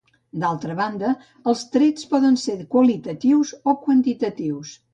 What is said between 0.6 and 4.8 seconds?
banda, els trets poden ser qualitatius o quantitatius.